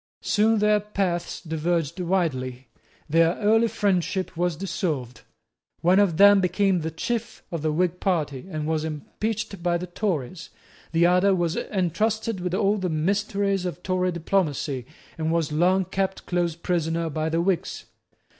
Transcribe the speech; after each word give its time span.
Soon 0.23 0.57
their 0.57 0.79
paths 0.79 1.41
diverged 1.41 1.99
widely. 1.99 2.67
Their 3.07 3.35
early 3.35 3.67
friendship 3.67 4.35
was 4.35 4.55
dissolved. 4.55 5.21
One 5.81 5.99
of 5.99 6.17
them 6.17 6.41
became 6.41 6.79
the 6.81 6.89
chief 6.89 7.43
of 7.51 7.61
the 7.61 7.71
Whig 7.71 7.99
party, 7.99 8.47
and 8.49 8.65
was 8.65 8.83
impeached 8.83 9.61
by 9.61 9.77
the 9.77 9.85
Tories. 9.85 10.49
The 10.91 11.05
other 11.05 11.35
was 11.35 11.55
entrusted 11.55 12.39
with 12.39 12.55
all 12.55 12.79
the 12.79 12.89
mysteries 12.89 13.63
of 13.63 13.83
Tory 13.83 14.11
diplomacy, 14.11 14.87
and 15.19 15.31
was 15.31 15.51
long 15.51 15.85
kept 15.85 16.25
close 16.25 16.55
prisoner 16.55 17.11
by 17.11 17.29
the 17.29 17.39
Whigs. 17.39 17.85